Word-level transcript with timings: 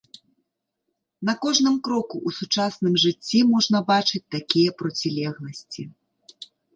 На 1.29 1.33
кожным 1.43 1.75
кроку 1.87 2.15
ў 2.27 2.37
сучасным 2.39 2.93
жыцці 3.03 3.39
можна 3.53 3.77
бачыць 3.91 4.23
такія 4.37 4.69
процілегласці. 4.81 5.81